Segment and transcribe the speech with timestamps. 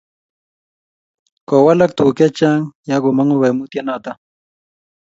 [1.47, 4.11] kiwalaka tuguk chechang' ya komong'u kaimutiet noto